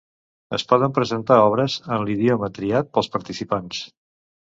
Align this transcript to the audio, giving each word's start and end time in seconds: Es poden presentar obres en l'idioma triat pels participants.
Es 0.57 0.63
poden 0.69 0.93
presentar 0.93 1.37
obres 1.49 1.75
en 1.97 2.05
l'idioma 2.07 2.49
triat 2.55 2.89
pels 2.97 3.11
participants. 3.17 3.83